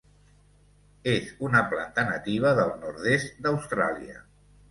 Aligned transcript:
És 1.11 1.27
una 1.49 1.61
planta 1.73 2.07
nativa 2.09 2.55
del 2.61 2.73
nord-est 2.85 3.39
d'Austràlia. 3.47 4.19